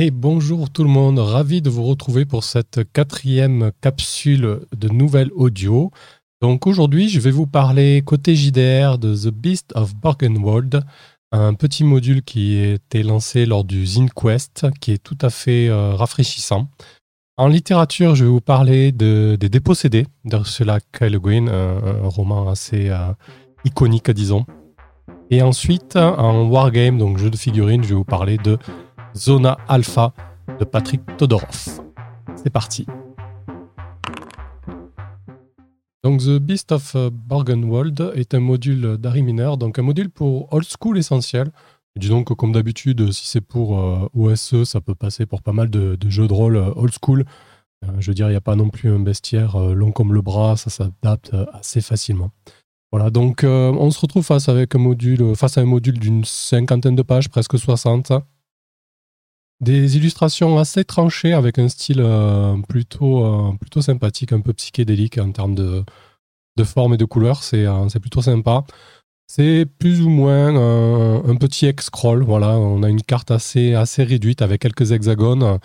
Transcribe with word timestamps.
Et 0.00 0.12
bonjour 0.12 0.70
tout 0.70 0.84
le 0.84 0.88
monde, 0.88 1.18
ravi 1.18 1.60
de 1.60 1.68
vous 1.68 1.82
retrouver 1.82 2.24
pour 2.24 2.44
cette 2.44 2.92
quatrième 2.92 3.72
capsule 3.80 4.60
de 4.70 4.88
nouvelles 4.88 5.32
audio. 5.34 5.90
Donc 6.40 6.68
aujourd'hui, 6.68 7.08
je 7.08 7.18
vais 7.18 7.32
vous 7.32 7.48
parler 7.48 8.02
côté 8.06 8.36
JDR 8.36 8.96
de 8.98 9.16
The 9.16 9.34
Beast 9.34 9.72
of 9.74 9.96
Borgenwald, 9.96 10.84
un 11.32 11.52
petit 11.54 11.82
module 11.82 12.22
qui 12.22 12.60
a 12.60 12.74
été 12.74 13.02
lancé 13.02 13.44
lors 13.44 13.64
du 13.64 13.84
ZinQuest, 13.84 14.68
qui 14.80 14.92
est 14.92 15.02
tout 15.02 15.18
à 15.20 15.30
fait 15.30 15.68
euh, 15.68 15.96
rafraîchissant. 15.96 16.68
En 17.36 17.48
littérature, 17.48 18.14
je 18.14 18.22
vais 18.22 18.30
vous 18.30 18.40
parler 18.40 18.92
de, 18.92 19.36
des 19.40 19.48
dépossédés 19.48 20.06
d'Ursula 20.24 20.78
K. 20.78 21.10
Le 21.10 21.18
Guin, 21.18 21.48
un, 21.48 22.06
roman 22.08 22.48
assez 22.48 22.88
euh, 22.88 23.12
iconique, 23.64 24.12
disons. 24.12 24.46
Et 25.32 25.42
ensuite, 25.42 25.96
en 25.96 26.46
Wargame, 26.46 26.98
donc 26.98 27.18
jeu 27.18 27.30
de 27.30 27.36
figurines, 27.36 27.82
je 27.82 27.88
vais 27.88 27.94
vous 27.96 28.04
parler 28.04 28.38
de 28.38 28.58
Zona 29.14 29.58
Alpha 29.68 30.12
de 30.58 30.64
Patrick 30.64 31.02
Todorov. 31.16 31.82
C'est 32.36 32.50
parti. 32.50 32.86
Donc 36.04 36.20
The 36.20 36.38
Beast 36.38 36.72
of 36.72 36.94
euh, 36.94 37.10
Bargenwald 37.12 38.12
est 38.14 38.32
un 38.32 38.40
module 38.40 38.96
d'Harry 38.98 39.22
Miner, 39.22 39.56
donc 39.58 39.78
un 39.78 39.82
module 39.82 40.10
pour 40.10 40.52
old 40.52 40.64
school 40.64 40.96
essentiel. 40.96 41.50
Disons 41.96 42.22
que 42.22 42.34
comme 42.34 42.52
d'habitude, 42.52 43.10
si 43.10 43.26
c'est 43.26 43.40
pour 43.40 43.80
euh, 43.80 44.08
OSE, 44.14 44.64
ça 44.64 44.80
peut 44.80 44.94
passer 44.94 45.26
pour 45.26 45.42
pas 45.42 45.52
mal 45.52 45.68
de, 45.68 45.98
jeux 46.08 46.28
de 46.28 46.32
rôle 46.32 46.56
euh, 46.56 46.70
old 46.76 46.94
school. 47.02 47.24
je 47.98 48.06
veux 48.06 48.14
dire, 48.14 48.28
il 48.28 48.30
n'y 48.30 48.36
a 48.36 48.40
pas 48.40 48.54
non 48.54 48.70
plus 48.70 48.90
un 48.90 49.00
bestiaire 49.00 49.58
long 49.58 49.90
comme 49.90 50.14
le 50.14 50.22
bras, 50.22 50.56
ça 50.56 50.70
s'adapte 50.70 51.34
assez 51.52 51.80
facilement. 51.80 52.30
Voilà, 52.90 53.10
donc 53.10 53.44
on 53.44 53.90
se 53.90 54.00
retrouve 54.00 54.24
face, 54.24 54.48
avec 54.48 54.74
un 54.74 54.78
module, 54.78 55.36
face 55.36 55.58
à 55.58 55.60
un 55.60 55.66
module 55.66 55.98
d'une 55.98 56.24
cinquantaine 56.24 56.96
de 56.96 57.02
pages, 57.02 57.28
presque 57.28 57.58
60, 57.58 58.12
des 59.60 59.96
illustrations 59.96 60.58
assez 60.58 60.84
tranchées 60.84 61.32
avec 61.32 61.58
un 61.58 61.68
style 61.68 62.00
euh, 62.00 62.56
plutôt, 62.68 63.24
euh, 63.24 63.52
plutôt 63.60 63.82
sympathique, 63.82 64.32
un 64.32 64.40
peu 64.40 64.52
psychédélique 64.52 65.18
en 65.18 65.32
termes 65.32 65.54
de, 65.54 65.84
de 66.56 66.64
forme 66.64 66.94
et 66.94 66.96
de 66.96 67.04
couleur. 67.04 67.42
C'est 67.42 67.66
euh, 67.66 67.86
plutôt 68.00 68.22
sympa. 68.22 68.64
C'est 69.26 69.66
plus 69.78 70.00
ou 70.00 70.08
moins 70.08 70.56
un, 70.56 71.36
petit 71.36 71.66
X-scroll. 71.66 72.22
Voilà, 72.22 72.58
on 72.58 72.82
a 72.82 72.88
une 72.88 73.02
carte 73.02 73.30
assez, 73.30 73.74
assez 73.74 74.02
réduite 74.02 74.40
avec 74.40 74.62
quelques 74.62 74.92
hexagones, 74.92 75.58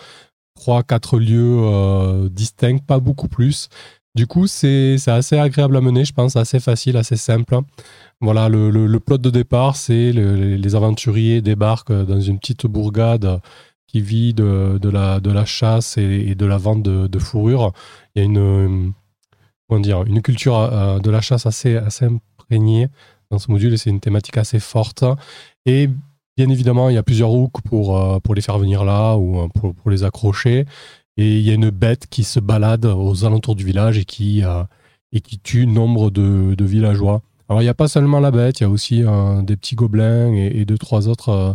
3-4 0.60 1.18
lieux 1.18 2.28
distincts, 2.28 2.84
pas 2.86 3.00
beaucoup 3.00 3.28
plus. 3.28 3.70
Du 4.14 4.26
coup, 4.26 4.46
c'est 4.46 4.98
assez 5.06 5.38
agréable 5.38 5.78
à 5.78 5.80
mener, 5.80 6.04
je 6.04 6.12
pense, 6.12 6.36
assez 6.36 6.60
facile, 6.60 6.98
assez 6.98 7.16
simple. 7.16 7.58
Voilà, 8.20 8.50
le, 8.50 8.68
le, 8.68 9.00
plot 9.00 9.16
de 9.16 9.30
départ, 9.30 9.76
c'est 9.76 10.12
les 10.12 10.74
aventuriers 10.76 11.40
débarquent 11.40 12.04
dans 12.04 12.20
une 12.20 12.38
petite 12.38 12.66
bourgade 12.66 13.40
qui 13.94 14.00
vit 14.00 14.34
de, 14.34 14.88
la, 14.88 15.44
chasse 15.44 15.98
et, 15.98 16.34
de 16.34 16.46
la 16.46 16.56
vente 16.56 16.82
de, 16.82 17.06
de, 17.06 17.18
fourrure. 17.20 17.72
Il 18.16 18.18
y 18.18 18.22
a 18.22 18.24
une, 18.24 18.92
comment 19.68 19.78
dire, 19.78 20.02
une 20.02 20.20
culture 20.20 20.56
euh, 20.56 20.98
de 20.98 21.10
la 21.12 21.20
chasse 21.20 21.46
assez, 21.46 21.78
imprégnée 22.02 22.88
dans 23.30 23.38
ce 23.38 23.52
module 23.52 23.72
et 23.72 23.76
c'est 23.76 23.90
une 23.90 24.00
thématique 24.00 24.36
assez 24.36 24.58
forte. 24.58 25.04
Et 25.64 25.88
bien 26.36 26.48
évidemment, 26.48 26.88
il 26.88 26.96
y 26.96 26.98
a 26.98 27.04
plusieurs 27.04 27.30
hooks 27.30 27.62
pour, 27.62 27.96
euh, 27.96 28.18
les 28.34 28.40
faire 28.40 28.58
venir 28.58 28.82
là 28.84 29.14
ou 29.14 29.38
euh, 29.38 29.48
pour, 29.54 29.88
les 29.88 30.02
accrocher. 30.02 30.64
Et 31.16 31.38
il 31.38 31.42
y 31.42 31.50
a 31.50 31.54
une 31.54 31.70
bête 31.70 32.08
qui 32.08 32.24
se 32.24 32.40
balade 32.40 32.86
aux 32.86 33.24
alentours 33.24 33.54
du 33.54 33.64
village 33.64 33.96
et 33.96 34.04
qui, 34.04 34.42
tue 35.44 35.68
nombre 35.68 36.10
de, 36.10 36.64
villageois. 36.64 37.22
Alors, 37.48 37.62
il 37.62 37.64
n'y 37.64 37.70
a 37.70 37.74
pas 37.74 37.86
seulement 37.86 38.18
la 38.18 38.32
bête, 38.32 38.58
il 38.58 38.64
y 38.64 38.66
a 38.66 38.70
aussi 38.70 39.04
des 39.44 39.56
petits 39.56 39.76
gobelins 39.76 40.34
et 40.34 40.64
deux, 40.64 40.78
trois 40.78 41.06
autres 41.06 41.54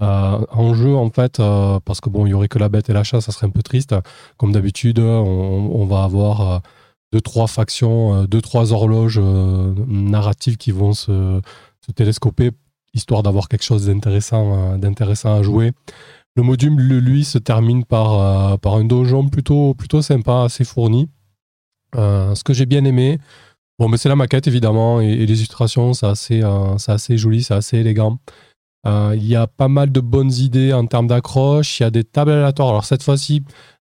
euh, 0.00 0.44
en 0.50 0.74
jeu, 0.74 0.94
en 0.94 1.10
fait, 1.10 1.40
euh, 1.40 1.80
parce 1.84 2.00
que 2.00 2.08
bon, 2.08 2.26
il 2.26 2.30
y 2.30 2.34
aurait 2.34 2.48
que 2.48 2.58
la 2.58 2.68
bête 2.68 2.88
et 2.88 2.92
la 2.92 3.02
chasse, 3.02 3.24
ça 3.24 3.32
serait 3.32 3.46
un 3.46 3.50
peu 3.50 3.62
triste. 3.62 3.94
Comme 4.36 4.52
d'habitude, 4.52 5.00
on, 5.00 5.84
va 5.86 6.04
avoir 6.04 6.40
euh, 6.40 6.58
deux, 7.12 7.20
trois 7.20 7.48
factions, 7.48 8.24
deux, 8.24 8.40
trois 8.40 8.72
horloges 8.72 9.18
narratives 9.18 10.56
qui 10.56 10.70
vont 10.70 10.92
se, 10.92 11.40
télescoper, 11.96 12.50
histoire 12.94 13.22
d'avoir 13.22 13.48
quelque 13.48 13.64
chose 13.64 13.86
d'intéressant, 13.86 14.78
d'intéressant 14.78 15.34
à 15.34 15.42
jouer. 15.42 15.72
Le 16.36 16.42
module, 16.42 16.76
lui, 16.76 17.24
se 17.24 17.38
termine 17.38 17.84
par, 17.84 18.58
par 18.60 18.74
un 18.74 18.84
donjon 18.84 19.28
plutôt, 19.28 19.74
plutôt 19.74 20.02
sympa, 20.02 20.42
assez 20.42 20.64
fourni. 20.64 21.08
ce 21.94 22.44
que 22.44 22.52
j'ai 22.52 22.66
bien 22.66 22.84
aimé, 22.84 23.18
bon, 23.78 23.88
mais 23.88 23.96
c'est 23.96 24.10
la 24.10 24.16
maquette 24.16 24.46
évidemment, 24.46 25.00
et, 25.00 25.06
et 25.06 25.26
les 25.26 25.38
illustrations, 25.38 25.94
c'est 25.94 26.06
assez, 26.06 26.42
assez 26.86 27.16
joli, 27.16 27.42
c'est 27.42 27.54
assez 27.54 27.78
élégant. 27.78 28.18
Euh, 28.86 29.12
il 29.16 29.26
y 29.26 29.36
a 29.36 29.46
pas 29.46 29.68
mal 29.68 29.90
de 29.90 30.00
bonnes 30.00 30.32
idées 30.32 30.72
en 30.72 30.86
termes 30.86 31.08
d'accroche. 31.08 31.80
Il 31.80 31.82
y 31.82 31.86
a 31.86 31.90
des 31.90 32.04
tables 32.04 32.30
aléatoires. 32.30 32.68
Alors 32.68 32.84
cette 32.84 33.02
fois-ci, 33.02 33.42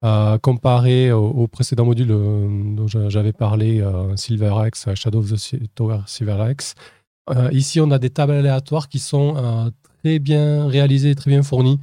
euh, 0.04 0.38
comparé 0.38 1.12
au, 1.12 1.48
précédent 1.48 1.86
module 1.86 2.12
euh, 2.12 2.76
dont 2.76 2.88
j'avais 2.88 3.34
parlé, 3.34 3.84
Shadow 4.18 5.20
of 5.20 5.32
the 5.32 5.76
Tower 5.76 6.00
SilverX, 6.06 6.76
ici 7.52 7.80
on 7.80 7.92
a 7.92 8.00
des 8.00 8.10
tables 8.10 8.32
aléatoires 8.32 8.88
qui 8.90 9.00
sont 9.00 9.72
très 10.02 10.20
bien 10.20 10.68
réalisées, 10.68 11.16
très 11.16 11.32
bien 11.32 11.44
fournies. 11.44 11.80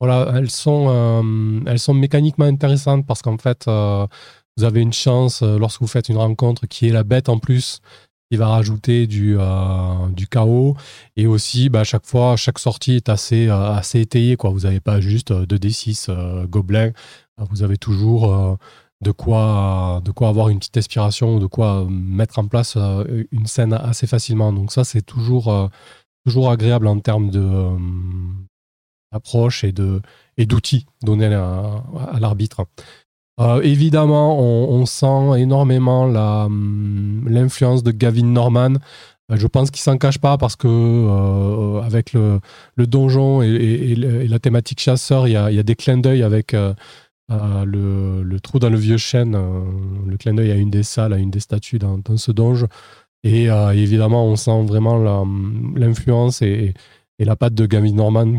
Voilà, 0.00 0.32
elles 0.36 0.50
sont, 0.50 1.62
elles 1.66 1.78
sont 1.78 1.94
mécaniquement 1.94 2.44
intéressantes 2.44 3.06
parce 3.06 3.22
qu'en 3.22 3.38
fait, 3.38 3.64
vous 3.66 4.64
avez 4.64 4.80
une 4.80 4.92
chance 4.92 5.42
lorsque 5.42 5.80
vous 5.80 5.88
faites 5.88 6.08
une 6.08 6.18
rencontre 6.18 6.66
qui 6.66 6.88
est 6.88 6.92
la 6.92 7.02
bête 7.02 7.28
en 7.28 7.38
plus 7.38 7.80
il 8.30 8.38
va 8.38 8.48
rajouter 8.48 9.06
du, 9.06 9.36
euh, 9.38 10.08
du 10.08 10.26
chaos. 10.26 10.76
Et 11.16 11.26
aussi, 11.26 11.68
bah, 11.68 11.84
chaque 11.84 12.06
fois, 12.06 12.36
chaque 12.36 12.58
sortie 12.58 12.96
est 12.96 13.08
assez, 13.08 13.48
euh, 13.48 13.72
assez 13.72 14.00
étayée. 14.00 14.36
Quoi. 14.36 14.50
Vous 14.50 14.60
n'avez 14.60 14.80
pas 14.80 15.00
juste 15.00 15.32
2d6 15.32 16.06
euh, 16.08 16.46
gobelins. 16.46 16.92
Vous 17.50 17.62
avez 17.62 17.78
toujours 17.78 18.58
de, 19.00 19.10
quoi, 19.10 20.00
de 20.04 20.12
quoi 20.12 20.28
avoir 20.28 20.50
une 20.50 20.60
petite 20.60 20.76
inspiration, 20.76 21.40
de 21.40 21.46
quoi 21.46 21.84
mettre 21.90 22.38
en 22.38 22.46
place 22.46 22.76
une 23.32 23.46
scène 23.46 23.72
assez 23.72 24.06
facilement. 24.06 24.52
Donc 24.52 24.70
ça, 24.70 24.84
c'est 24.84 25.02
toujours, 25.02 25.52
toujours 26.24 26.48
agréable 26.48 26.86
en 26.86 27.00
termes 27.00 27.30
de 27.30 27.70
d'approche 29.12 29.64
et 29.64 29.74
et 30.36 30.46
d'outils 30.46 30.86
donnés 31.02 31.34
à 31.34 32.18
l'arbitre. 32.20 32.66
Euh, 33.40 33.60
évidemment, 33.62 34.38
on, 34.38 34.86
sent 34.86 35.40
énormément 35.40 36.04
hum, 36.04 37.26
l'influence 37.28 37.82
de 37.82 37.90
Gavin 37.90 38.26
Norman. 38.26 38.74
Euh, 39.32 39.36
je 39.36 39.46
pense 39.46 39.70
qu'il 39.70 39.80
s'en 39.80 39.98
cache 39.98 40.18
pas 40.18 40.38
parce 40.38 40.54
que 40.54 40.68
euh, 40.68 41.80
avec 41.82 42.12
le, 42.12 42.40
donjon 42.76 43.42
et, 43.42 43.96
la 43.96 44.38
thématique 44.38 44.80
chasseur, 44.80 45.26
il 45.26 45.32
y 45.32 45.36
a, 45.36 45.62
des 45.62 45.74
clins 45.74 45.98
d'œil 45.98 46.22
avec 46.22 46.52
le, 47.28 48.38
trou 48.42 48.58
dans 48.60 48.70
le 48.70 48.76
vieux 48.76 48.98
chêne, 48.98 49.36
le 50.06 50.16
clin 50.16 50.34
d'œil 50.34 50.52
à 50.52 50.56
une 50.56 50.70
des 50.70 50.84
salles, 50.84 51.12
à 51.12 51.18
une 51.18 51.30
des 51.30 51.40
statues 51.40 51.78
dans, 51.78 51.98
ce 52.16 52.30
donjon. 52.30 52.68
Et 53.24 53.46
évidemment, 53.46 54.26
on 54.26 54.36
sent 54.36 54.62
vraiment 54.64 54.96
hum, 55.22 55.74
l'influence 55.76 56.40
et, 56.42 56.74
la 57.18 57.36
patte 57.36 57.54
de 57.54 57.66
Gavin 57.66 57.92
Norman 57.92 58.38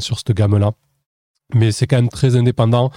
sur 0.00 0.18
cette 0.18 0.32
gamme-là. 0.32 0.72
Mais 1.54 1.72
c'est 1.72 1.86
quand 1.86 1.96
même 1.96 2.08
très 2.08 2.36
indépendant 2.36 2.90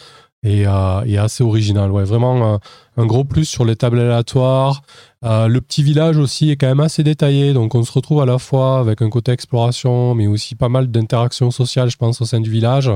et, 0.44 0.66
euh, 0.66 1.24
assez 1.24 1.44
original. 1.44 1.92
Ouais, 1.92 2.04
vraiment 2.04 2.60
un 2.98 3.06
gros 3.06 3.24
plus 3.24 3.46
sur 3.46 3.66
les 3.66 3.76
tables 3.76 4.00
aléatoires. 4.00 4.82
Euh, 5.24 5.48
le 5.48 5.62
petit 5.62 5.84
village 5.84 6.18
aussi 6.18 6.50
est 6.50 6.56
quand 6.56 6.68
même 6.68 6.80
assez 6.80 7.04
détaillé, 7.04 7.54
donc 7.54 7.76
on 7.76 7.84
se 7.84 7.92
retrouve 7.92 8.22
à 8.22 8.26
la 8.26 8.40
fois 8.40 8.80
avec 8.80 9.02
un 9.02 9.10
côté 9.10 9.32
exploration, 9.32 10.16
mais 10.16 10.28
aussi 10.28 10.56
pas 10.56 10.70
mal 10.70 10.90
d'interactions 10.90 11.52
sociales, 11.52 11.90
je 11.90 11.98
pense, 11.98 12.22
au 12.22 12.26
sein 12.26 12.40
du 12.40 12.50
village, 12.50 12.92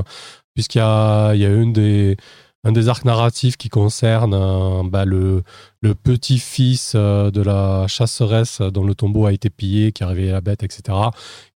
puisqu'il 0.54 0.78
y 0.78 0.80
a, 0.80 1.34
il 1.34 1.40
y 1.40 1.46
a 1.46 1.50
une 1.50 1.72
des 1.72 2.16
un 2.66 2.72
des 2.72 2.88
arcs 2.88 3.04
narratifs 3.04 3.56
qui 3.56 3.68
concerne 3.68 4.34
euh, 4.34 4.82
bah, 4.82 5.04
le, 5.04 5.44
petit-fils 6.02 6.94
euh, 6.96 7.30
de 7.30 7.40
la 7.40 7.86
chasseresse 7.86 8.60
dont 8.60 8.82
le 8.82 8.96
tombeau 8.96 9.26
a 9.26 9.32
été 9.32 9.50
pillé, 9.50 9.92
qui 9.92 10.02
a 10.02 10.08
réveillé 10.08 10.32
la 10.32 10.40
bête, 10.40 10.64
etc., 10.64 10.98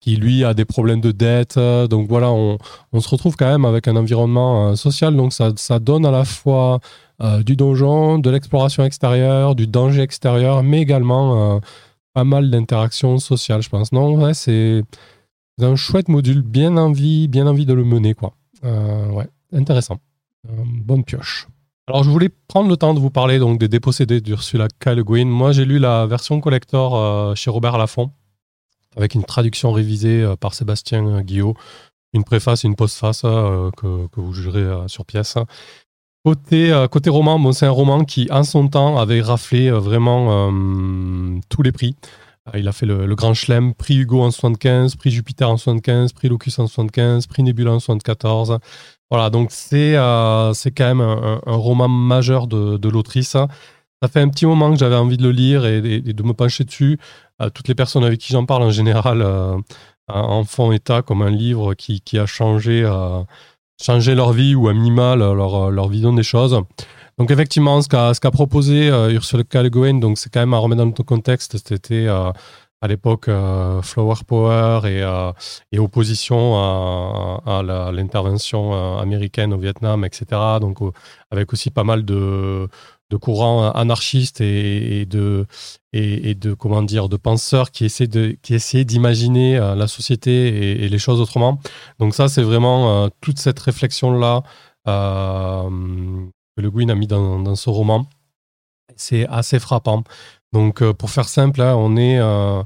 qui 0.01 0.17
lui 0.17 0.45
a 0.45 0.53
des 0.53 0.67
problèmes 0.67 1.01
de 1.01 1.11
dette. 1.11 1.59
Donc 1.59 2.09
voilà, 2.09 2.31
on, 2.31 2.59
se 3.01 3.09
retrouve 3.09 3.37
quand 3.37 3.49
même 3.49 3.65
avec 3.65 3.89
un 3.89 3.97
environnement 3.97 4.69
euh, 4.69 4.75
social. 4.75 5.17
Donc 5.17 5.33
ça, 5.33 5.79
donne 5.79 6.05
à 6.05 6.11
la 6.11 6.25
fois 6.25 6.81
du 7.45 7.57
donjon, 7.57 8.19
de 8.19 8.31
l'exploration 8.31 8.85
extérieure, 8.85 9.57
du 9.57 9.67
danger 9.67 10.03
extérieur, 10.03 10.63
mais 10.63 10.81
également 10.81 11.61
pas 12.15 12.23
mal 12.23 12.49
d'interactions 12.49 13.19
sociales, 13.19 13.61
je 13.61 13.69
pense. 13.71 13.91
Non, 13.91 14.15
ouais, 14.15 14.35
c'est 14.35 14.85
un 15.61 15.75
chouette 15.75 16.09
module, 16.09 16.43
bien 16.43 16.77
envie, 16.77 17.27
bien 17.27 17.49
envie 17.49 17.67
de 17.67 17.75
le 17.75 17.83
mener, 17.83 18.15
quoi. 18.15 18.35
ouais, 18.63 19.27
intéressant. 19.53 19.99
Euh, 20.49 20.63
bonne 20.65 21.05
pioche. 21.05 21.47
Alors, 21.87 22.05
je 22.05 22.11
voulais 22.11 22.29
prendre 22.49 22.69
le 22.69 22.77
temps 22.77 22.95
de 22.95 23.01
vous 23.01 23.11
parler 23.11 23.39
donc 23.39 23.59
des 23.59 23.69
dépossédés 23.69 24.21
d'Ursula 24.21 24.69
K. 24.69 24.89
Le 24.89 25.05
Guin. 25.05 25.25
Moi, 25.25 25.53
j'ai 25.53 25.65
lu 25.65 25.79
la 25.79 26.07
version 26.07 26.41
collector 26.41 26.97
euh, 26.97 27.35
chez 27.35 27.51
Robert 27.51 27.79
Laffont, 27.79 28.11
avec 28.97 29.15
une 29.15 29.25
traduction 29.25 29.73
révisée 29.73 30.23
euh, 30.23 30.37
par 30.37 30.55
Sébastien 30.55 31.23
Guillot, 31.23 31.55
une 32.13 32.25
préface 32.25 32.65
une 32.65 32.77
postface 32.77 33.23
que, 33.23 34.09
vous 34.17 34.33
jugerez 34.33 34.89
sur 34.89 35.05
pièce. 35.05 35.37
Côté, 36.25 36.87
côté 36.91 37.11
roman, 37.11 37.39
bon, 37.39 37.53
c'est 37.53 37.67
un 37.67 37.71
roman 37.71 38.05
qui, 38.05 38.29
en 38.31 38.45
son 38.45 38.69
temps, 38.69 38.99
avait 38.99 39.21
raflé 39.21 39.71
vraiment 39.71 40.51
tous 41.49 41.63
les 41.63 41.71
prix. 41.71 41.97
il 42.55 42.67
a 42.67 42.73
fait 42.73 42.87
le, 42.87 43.15
Grand 43.15 43.35
Chelem, 43.35 43.75
prix 43.75 43.99
Hugo 43.99 44.23
en 44.23 44.31
75, 44.31 44.97
prix 44.97 45.11
Jupiter 45.11 45.49
en 45.49 45.59
75, 45.59 46.13
prix 46.13 46.29
Locus 46.29 46.59
en 46.59 46.67
75, 46.67 47.27
prix 47.27 47.43
Nebula 47.43 47.73
en 47.73 47.79
74. 47.79 48.59
Voilà, 49.11 49.31
donc 49.31 49.51
c'est 49.51 49.97
c'est 50.55 50.71
quand 50.71 50.87
même 50.87 51.01
un, 51.01 51.41
roman 51.47 51.89
majeur 51.89 52.47
de, 52.47 52.77
de 52.77 52.89
l'autrice. 52.89 53.31
Ça 53.31 54.09
fait 54.09 54.21
un 54.21 54.29
petit 54.29 54.47
moment 54.47 54.71
que 54.71 54.79
j'avais 54.79 54.97
envie 54.97 55.17
de 55.17 55.23
le 55.23 55.33
lire 55.33 55.67
et, 55.67 55.81
de 55.81 56.23
me 56.23 56.33
pencher 56.35 56.65
dessus. 56.65 56.99
toutes 57.55 57.69
les 57.69 57.75
personnes 57.75 58.05
avec 58.05 58.21
qui 58.21 58.33
j'en 58.33 58.45
parle 58.45 58.63
en 58.63 58.71
général 58.71 59.27
en 60.09 60.45
font 60.45 60.73
état 60.73 61.03
comme 61.03 61.23
un 61.23 61.31
livre 61.31 61.75
qui, 61.75 62.01
qui 62.01 62.19
a 62.19 62.27
changé, 62.27 62.85
changé 63.83 64.15
leur 64.15 64.33
vie 64.33 64.55
ou 64.55 64.69
à 64.69 64.75
minimal 64.75 65.21
leur, 65.21 65.71
leur 65.71 65.89
vision 65.89 66.13
des 66.13 66.23
choses. 66.23 66.61
Donc 67.19 67.33
effectivement, 67.33 67.83
ce 67.83 67.89
qu'a 67.89 68.13
qu'a 68.15 68.31
proposé 68.31 68.89
euh, 68.89 69.13
Ursula 69.13 69.43
K. 69.43 69.57
Le 69.57 69.69
Guin, 69.71 69.95
donc 69.99 70.19
c'est 70.19 70.33
quand 70.33 70.41
même 70.41 70.55
à 70.55 70.59
remettre 70.59 70.85
dans 70.85 70.93
le 70.97 71.05
contexte, 71.05 71.59
c'était 71.59 72.07
euh, 72.07 72.31
à 72.81 72.89
l'époque 72.89 73.29
euh, 73.29 73.83
Flower 73.83 74.15
Power 74.27 74.81
et, 74.85 75.03
et 75.73 75.79
opposition 75.79 76.57
à, 76.57 77.63
l'intervention 77.93 78.99
américaine 78.99 79.53
au 79.53 79.59
Vietnam, 79.59 80.05
etc. 80.05 80.27
Donc 80.61 80.79
avec 81.31 81.53
aussi 81.53 81.71
pas 81.71 81.85
mal 81.85 82.05
de, 82.05 82.69
courants 83.21 83.71
anarchistes 83.73 84.41
et, 84.41 85.07
de 85.07 85.47
comment 86.55 86.83
dire 86.83 87.09
de 87.09 87.17
penseurs 87.17 87.71
qui 87.71 87.85
essaient 87.85 88.85
d'imaginer 88.85 89.59
la 89.59 89.87
société 89.87 90.83
et, 90.85 90.89
les 90.89 90.99
choses 90.99 91.21
autrement. 91.21 91.59
Donc 91.99 92.15
ça, 92.15 92.29
c'est 92.29 92.43
vraiment 92.43 93.09
toute 93.21 93.39
cette 93.39 93.59
réflexion 93.59 94.13
là 94.13 94.43
le 96.59 96.71
Guin 96.71 96.89
a 96.89 96.95
mis 96.95 97.07
dans, 97.07 97.55
ce 97.55 97.71
roman. 97.71 98.07
C'est 98.97 99.27
assez 99.29 99.59
frappant. 99.59 100.03
Donc, 100.53 100.83
euh, 100.83 100.93
pour 100.93 101.11
faire 101.11 101.29
simple, 101.29 101.61
hein, 101.61 101.75
on, 101.77 101.97
est, 101.97 102.19
euh, 102.19 102.63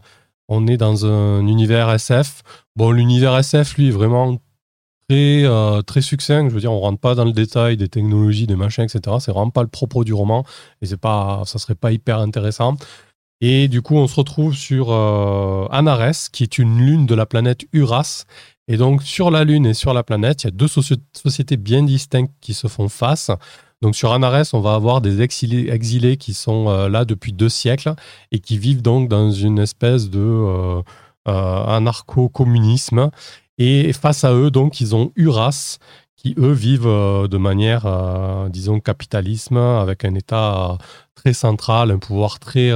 on 0.49 0.67
est 0.67 0.77
dans 0.77 1.07
un 1.07 1.47
univers 1.47 1.91
SF. 1.91 2.43
Bon, 2.77 2.91
l'univers 2.91 3.37
SF, 3.37 3.77
lui, 3.77 3.89
est 3.89 3.93
vraiment 3.93 4.39
très, 5.09 5.45
euh, 5.45 5.83
très 5.83 6.01
succinct. 6.01 6.49
Je 6.49 6.55
veux 6.55 6.61
dire, 6.61 6.73
on 6.73 6.81
rentre 6.81 7.01
pas 7.01 7.15
dans 7.15 7.25
le 7.25 7.33
détail 7.33 7.77
des 7.77 7.89
technologies, 7.89 8.47
des 8.47 8.57
machins, 8.57 8.85
etc. 8.85 9.17
C'est 9.21 9.33
vraiment 9.33 9.51
pas 9.51 9.63
le 9.63 9.69
propos 9.69 10.05
du 10.05 10.15
roman 10.15 10.45
et 10.81 10.87
c'est 10.87 11.01
pas, 11.01 11.43
ça 11.47 11.59
serait 11.59 11.75
pas 11.75 11.93
hyper 11.93 12.19
intéressant. 12.19 12.77
Et 13.41 13.67
du 13.67 13.83
coup, 13.83 13.97
on 13.97 14.07
se 14.07 14.15
retrouve 14.15 14.55
sur 14.55 14.93
Anares, 15.73 16.31
qui 16.33 16.45
est 16.45 16.59
une 16.59 16.79
lune 16.79 17.07
de 17.07 17.15
la 17.17 17.27
planète 17.27 17.63
Uras. 17.73 18.25
Et 18.69 18.77
donc, 18.77 19.03
sur 19.03 19.31
la 19.31 19.45
Lune 19.45 19.67
et 19.67 19.75
sur 19.75 19.93
la 19.93 20.05
planète, 20.05 20.45
il 20.45 20.47
y 20.47 20.49
a 20.49 20.53
deux 20.53 20.69
sociétés 20.69 21.57
bien 21.57 21.83
distinctes 21.83 22.33
qui 22.41 22.55
se 22.55 22.69
font 22.69 22.89
face. 22.89 23.31
Donc 23.83 23.97
sur 23.97 24.13
Anares, 24.13 24.47
on 24.53 24.61
va 24.61 24.75
avoir 24.75 25.01
des 25.01 25.23
exilés, 25.23 26.17
qui 26.17 26.35
sont 26.35 26.69
euh, 26.69 26.89
là 26.89 27.05
depuis 27.05 27.33
deux 27.33 27.49
siècles 27.49 27.95
et 28.31 28.39
qui 28.39 28.57
vivent 28.57 28.81
donc 28.81 29.09
dans 29.09 29.33
une 29.33 29.59
espèce 29.59 30.09
de 30.09 30.21
euh, 30.21 30.83
euh, 31.29 31.65
anarcho-communisme. 31.67 33.11
Et 33.59 33.93
face 33.93 34.23
à 34.23 34.33
eux, 34.35 34.53
donc, 34.53 34.81
ils 34.81 34.95
ont 34.95 35.13
Uras, 35.17 35.79
qui 36.17 36.35
eux 36.39 36.53
vivent 36.53 36.85
de 36.85 37.37
manière, 37.37 38.49
disons, 38.51 38.81
capitalisme, 38.81 39.57
avec 39.57 40.05
un 40.05 40.15
État 40.15 40.79
très 41.15 41.33
central, 41.33 41.91
un 41.91 41.99
pouvoir 41.99 42.39
très, 42.39 42.73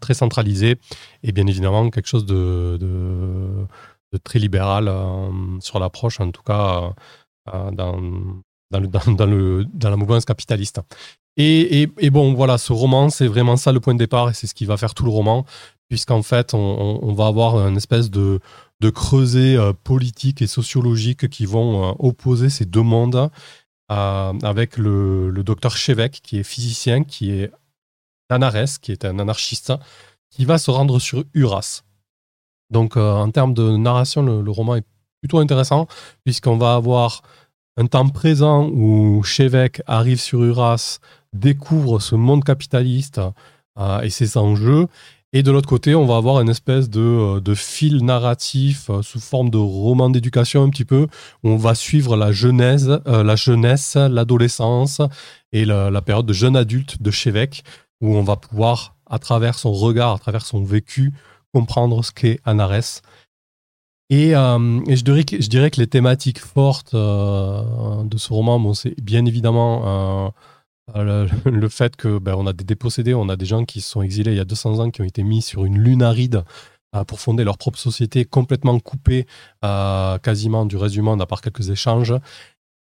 très 0.00 0.14
centralisé, 0.14 0.76
et 1.22 1.32
bien 1.32 1.46
évidemment 1.46 1.88
quelque 1.90 2.08
chose 2.08 2.26
de, 2.26 2.76
de 2.78 4.18
très 4.22 4.38
libéral 4.38 4.92
sur 5.60 5.78
l'approche, 5.80 6.20
en 6.20 6.30
tout 6.30 6.42
cas 6.42 6.92
dans, 7.72 8.00
dans, 8.70 8.80
le, 8.80 8.88
dans, 8.88 9.26
le, 9.26 9.64
dans 9.72 9.90
la 9.90 9.96
mouvance 9.96 10.24
capitaliste. 10.24 10.80
Et, 11.36 11.88
et, 11.98 12.10
bon, 12.10 12.32
voilà, 12.32 12.56
ce 12.56 12.72
roman, 12.72 13.10
c'est 13.10 13.26
vraiment 13.26 13.56
ça 13.56 13.70
le 13.70 13.80
point 13.80 13.92
de 13.92 13.98
départ 13.98 14.30
et 14.30 14.34
c'est 14.34 14.46
ce 14.46 14.54
qui 14.54 14.64
va 14.64 14.78
faire 14.78 14.94
tout 14.94 15.04
le 15.04 15.10
roman, 15.10 15.44
puisqu'en 15.88 16.22
fait, 16.22 16.54
on, 16.54 17.12
va 17.12 17.26
avoir 17.26 17.68
une 17.68 17.76
espèce 17.76 18.10
de, 18.10 18.40
de 18.80 18.90
creuset 18.90 19.56
euh, 19.56 19.74
politique 19.74 20.40
et 20.40 20.46
sociologique 20.46 21.28
qui 21.28 21.44
vont 21.44 21.90
euh, 21.90 21.92
opposer 21.98 22.48
ces 22.48 22.64
deux 22.64 22.82
mondes 22.82 23.30
euh, 23.92 24.32
avec 24.42 24.78
le, 24.78 25.30
le 25.30 25.44
docteur 25.44 25.76
Chevek, 25.76 26.20
qui 26.22 26.38
est 26.38 26.42
physicien, 26.42 27.04
qui 27.04 27.30
est 27.32 27.52
Anares, 28.30 28.80
qui 28.80 28.92
est 28.92 29.04
un 29.04 29.18
anarchiste, 29.18 29.74
qui 30.30 30.46
va 30.46 30.56
se 30.56 30.70
rendre 30.70 30.98
sur 30.98 31.22
Uras. 31.34 31.82
Donc, 32.70 32.96
en 32.96 33.30
termes 33.30 33.54
de 33.54 33.76
narration, 33.76 34.22
le, 34.22 34.40
le 34.40 34.50
roman 34.50 34.76
est 34.76 34.84
plutôt 35.20 35.38
intéressant, 35.38 35.86
puisqu'on 36.24 36.56
va 36.56 36.74
avoir 36.74 37.22
un 37.76 37.86
temps 37.86 38.08
présent 38.08 38.70
où 38.72 39.22
Chevek 39.22 39.82
arrive 39.86 40.20
sur 40.20 40.42
Uras, 40.42 40.98
découvre 41.32 42.00
ce 42.00 42.14
monde 42.14 42.42
capitaliste 42.42 43.20
euh, 43.78 44.00
et 44.00 44.10
ses 44.10 44.38
enjeux. 44.38 44.86
Et 45.32 45.42
de 45.42 45.50
l'autre 45.50 45.68
côté, 45.68 45.94
on 45.94 46.06
va 46.06 46.16
avoir 46.16 46.40
une 46.40 46.48
espèce 46.48 46.88
de, 46.88 47.00
euh, 47.00 47.54
fil 47.54 48.02
narratif 48.04 48.88
euh, 48.88 49.02
sous 49.02 49.20
forme 49.20 49.50
de 49.50 49.58
roman 49.58 50.08
d'éducation 50.08 50.62
un 50.62 50.70
petit 50.70 50.86
peu, 50.86 51.06
où 51.42 51.50
on 51.50 51.56
va 51.58 51.74
suivre 51.74 52.16
la 52.16 52.32
jeunesse, 52.32 52.88
la 53.04 53.36
jeunesse, 53.36 53.96
l'adolescence 53.96 55.02
et 55.52 55.66
la, 55.66 55.90
la, 55.90 56.00
période 56.00 56.26
de 56.26 56.32
jeune 56.32 56.56
adulte 56.56 57.02
de 57.02 57.10
Chevek, 57.10 57.62
où 58.00 58.16
on 58.16 58.22
va 58.22 58.36
pouvoir, 58.36 58.96
à 59.04 59.18
travers 59.18 59.58
son 59.58 59.72
regard, 59.72 60.14
à 60.14 60.18
travers 60.18 60.46
son 60.46 60.64
vécu, 60.64 61.12
comprendre 61.52 62.02
ce 62.02 62.12
qu'est 62.12 62.40
Anares 62.44 63.02
euh, 64.12 64.80
et, 64.86 64.96
je, 64.96 65.04
dirais 65.04 65.24
que, 65.24 65.40
je, 65.40 65.48
dirais 65.48 65.70
que, 65.70 65.80
les 65.80 65.86
thématiques 65.86 66.38
fortes 66.38 66.94
euh, 66.94 68.04
de 68.04 68.16
ce 68.18 68.32
roman, 68.32 68.60
bon, 68.60 68.74
c'est 68.74 69.00
bien 69.00 69.24
évidemment 69.26 70.32
euh, 70.94 71.26
le, 71.44 71.68
fait 71.68 71.96
que 71.96 72.18
ben, 72.18 72.34
on 72.36 72.46
a 72.46 72.52
des 72.52 72.64
dépossédés, 72.64 73.14
on 73.14 73.28
a 73.28 73.36
des 73.36 73.46
gens 73.46 73.64
qui 73.64 73.80
se 73.80 73.90
sont 73.90 74.02
exilés 74.02 74.32
il 74.32 74.36
y 74.36 74.40
a 74.40 74.44
200 74.44 74.78
ans, 74.78 74.90
qui 74.90 75.00
ont 75.00 75.04
été 75.04 75.22
mis 75.22 75.42
sur 75.42 75.64
une 75.64 75.78
lune 75.78 76.02
aride 76.02 76.44
pour 77.08 77.20
fonder 77.20 77.44
leur 77.44 77.58
propre 77.58 77.78
société, 77.78 78.24
complètement 78.24 78.78
coupée 78.78 79.26
quasiment 79.60 80.64
du 80.64 80.76
reste 80.76 80.94
du 80.94 81.02
monde, 81.02 81.20
à 81.20 81.26
part 81.26 81.42
quelques 81.42 81.68
échanges 81.68 82.14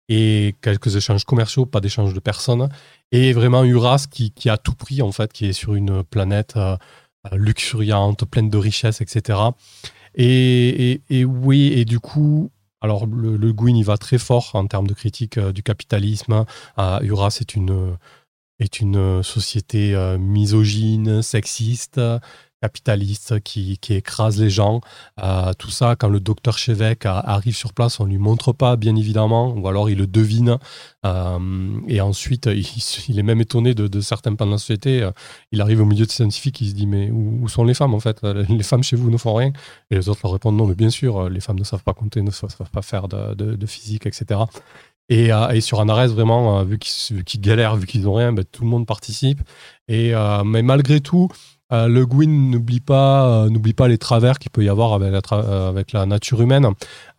et 0.07 0.55
quelques 0.61 0.95
échanges 0.95 1.25
commerciaux, 1.25 1.65
pas 1.65 1.81
d'échanges 1.81 2.13
de 2.13 2.19
personnes. 2.21 2.69
Et 3.11 3.33
vraiment 3.33 3.65
Uras 3.65 4.05
qui, 4.09 4.31
qui, 4.31 4.49
a 4.49 4.57
tout 4.57 4.75
pris, 4.75 5.01
en 5.01 5.11
fait, 5.11 5.33
qui 5.33 5.47
est 5.47 5.53
sur 5.53 5.75
une 5.75 6.03
planète 6.03 6.57
luxuriante, 7.33 8.23
pleine 8.23 8.49
de 8.49 8.57
richesses, 8.57 9.01
etc. 9.01 9.37
Et, 10.15 11.01
oui, 11.25 11.73
et 11.73 11.85
du 11.85 11.99
coup, 11.99 12.51
alors 12.81 13.05
le, 13.05 13.37
le 13.37 13.53
il 13.67 13.83
va 13.83 13.97
très 13.97 14.17
fort 14.17 14.51
en 14.53 14.67
termes 14.67 14.87
de 14.87 14.93
critique 14.93 15.37
euh, 15.37 15.51
du 15.51 15.63
capitalisme. 15.63 16.45
Uh, 16.77 17.03
Uras 17.03 17.37
est 17.41 17.55
une, 17.55 17.97
est 18.59 18.79
une 18.79 19.23
société 19.23 19.95
euh, 19.95 20.17
misogyne, 20.17 21.21
sexiste, 21.21 21.99
capitaliste 22.65 23.39
qui, 23.41 23.77
qui 23.77 23.93
écrase 23.93 24.41
les 24.41 24.49
gens. 24.49 24.81
Euh, 25.21 25.53
tout 25.53 25.69
ça, 25.69 25.95
quand 25.95 26.09
le 26.09 26.19
docteur 26.19 26.57
Chevek 26.57 27.05
arrive 27.05 27.55
sur 27.55 27.73
place, 27.73 27.99
on 27.99 28.05
lui 28.05 28.17
montre 28.17 28.53
pas, 28.53 28.75
bien 28.75 28.95
évidemment, 28.95 29.53
ou 29.53 29.67
alors 29.67 29.87
il 29.87 29.99
le 29.99 30.07
devine. 30.07 30.57
Euh, 31.05 31.79
et 31.87 32.01
ensuite, 32.01 32.47
il, 32.47 33.19
est 33.19 33.23
même 33.23 33.41
étonné 33.41 33.75
de, 33.75 33.87
de 33.87 34.01
certains 34.01 34.33
pans 34.33 34.47
de 34.47 34.51
la 34.51 34.57
société. 34.57 35.03
Euh, 35.03 35.11
il 35.51 35.61
arrive 35.61 35.81
au 35.81 35.85
milieu 35.85 36.07
de 36.07 36.11
scientifiques, 36.11 36.59
il 36.61 36.69
se 36.69 36.73
dit 36.73 36.87
Mais 36.87 37.11
où, 37.11 37.47
sont 37.47 37.63
les 37.63 37.75
femmes 37.75 37.93
en 37.93 37.99
fait? 37.99 38.23
Les 38.23 38.63
femmes 38.63 38.83
chez 38.83 38.95
vous 38.95 39.11
ne 39.11 39.17
font 39.17 39.35
rien. 39.35 39.51
Et 39.91 39.95
les 39.95 40.09
autres 40.09 40.21
leur 40.23 40.33
répondent 40.33 40.57
Non, 40.57 40.65
mais 40.65 40.75
bien 40.75 40.89
sûr, 40.89 41.29
les 41.29 41.41
femmes 41.41 41.59
ne 41.59 41.63
savent 41.63 41.83
pas 41.83 41.93
compter, 41.93 42.23
ne 42.23 42.31
savent 42.31 42.55
pas 42.71 42.81
faire 42.81 43.07
de, 43.07 43.65
physique, 43.67 44.07
etc. 44.07 44.41
Et, 45.09 45.29
et, 45.53 45.61
sur 45.61 45.85
vraiment, 45.85 46.63
vu 46.63 46.79
qu'ils 46.79 47.41
galèrent, 47.41 47.75
vu 47.75 47.85
qu'ils 47.85 48.03
n'ont 48.03 48.15
rien, 48.15 48.33
ben, 48.33 48.43
tout 48.43 48.63
le 48.63 48.69
monde 48.69 48.87
participe. 48.87 49.41
Et, 49.87 50.13
mais 50.45 50.63
malgré 50.63 50.99
tout, 50.99 51.29
euh, 51.73 51.87
le 51.87 52.05
Gwyn 52.05 52.51
n'oublie 52.51 52.79
pas, 52.79 53.27
euh, 53.27 53.49
n'oublie 53.49 53.73
pas 53.73 53.87
les 53.87 53.97
travers 53.97 54.37
qu'il 54.37 54.51
peut 54.51 54.63
y 54.63 54.69
avoir 54.69 54.93
avec 54.93 55.31
la, 55.31 56.01
euh, 56.01 56.05
nature 56.05 56.41
humaine. 56.41 56.69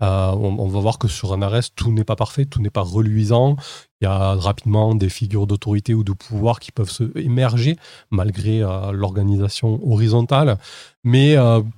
On, 0.01 0.69
va 0.69 0.81
voir 0.81 0.99
que 0.99 1.09
sur 1.09 1.33
un 1.33 1.43
arrest, 1.43 1.73
tout 1.75 1.91
n'est 1.91 2.05
pas 2.05 2.15
parfait, 2.15 2.45
tout 2.45 2.61
n'est 2.61 2.71
pas 2.71 2.83
reluisant. 2.83 3.57
Il 4.01 4.05
y 4.05 4.07
a 4.07 4.35
rapidement 4.35 4.95
des 4.95 5.09
figures 5.09 5.47
d'autorité 5.47 5.95
ou 5.95 6.05
de 6.05 6.13
pouvoir 6.13 6.61
qui 6.61 6.71
peuvent 6.71 6.91
se 6.91 7.17
émerger 7.19 7.77
malgré 8.11 8.61
l'organisation 8.93 9.81
horizontale. 9.91 10.59
Mais 11.03 11.35